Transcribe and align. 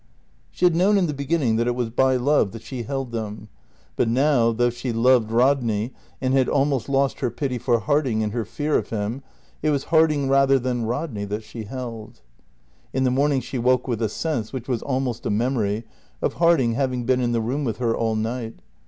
She 0.49 0.65
had 0.65 0.75
known 0.75 0.97
in 0.97 1.05
the 1.05 1.13
beginning 1.13 1.57
that 1.57 1.67
it 1.67 1.75
was 1.75 1.91
by 1.91 2.15
love 2.15 2.53
that 2.53 2.63
she 2.63 2.81
held 2.81 3.11
them; 3.11 3.49
but 3.95 4.09
now, 4.09 4.51
though 4.51 4.71
she 4.71 4.91
loved 4.91 5.29
Rodney 5.29 5.93
and 6.19 6.33
had 6.33 6.49
almost 6.49 6.89
lost 6.89 7.19
her 7.19 7.29
pity 7.29 7.59
for 7.59 7.77
Harding 7.77 8.21
in 8.21 8.31
her 8.31 8.43
fear 8.43 8.79
of 8.79 8.89
him, 8.89 9.21
it 9.61 9.69
was 9.69 9.83
Harding 9.83 10.27
rather 10.27 10.57
than 10.57 10.87
Rodney 10.87 11.25
that 11.25 11.43
she 11.43 11.65
held. 11.65 12.21
In 12.93 13.03
the 13.03 13.11
morning 13.11 13.41
she 13.41 13.59
woke 13.59 13.87
with 13.87 14.01
a 14.01 14.09
sense, 14.09 14.51
which 14.51 14.67
was 14.67 14.81
almost 14.81 15.27
a 15.27 15.29
memory, 15.29 15.83
of 16.19 16.33
Harding 16.33 16.73
having 16.73 17.03
been 17.03 17.21
in 17.21 17.31
the 17.31 17.39
room 17.39 17.63
with 17.63 17.77
her 17.77 17.95
all 17.95 18.15
night. 18.15 18.55